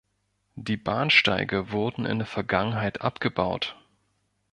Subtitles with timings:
[0.55, 3.77] Die Bahnsteige wurden in der Vergangenheit abgebaut.